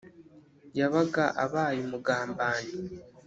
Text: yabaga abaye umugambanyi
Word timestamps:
yabaga 0.77 1.23
abaye 1.43 1.79
umugambanyi 1.87 2.71